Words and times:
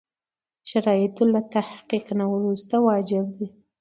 د 0.61 0.63
شرایطو 0.69 1.23
له 1.33 1.41
تحقق 1.53 2.05
نه 2.19 2.25
وروسته 2.33 2.75
واجب 2.87 3.25
ده. 3.37 3.47